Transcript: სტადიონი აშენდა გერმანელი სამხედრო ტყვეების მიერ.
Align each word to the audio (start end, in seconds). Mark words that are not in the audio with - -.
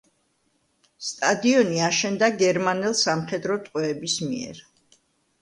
სტადიონი 1.09 1.77
აშენდა 1.89 2.31
გერმანელი 2.39 2.99
სამხედრო 3.03 3.59
ტყვეების 3.69 4.19
მიერ. 4.33 4.65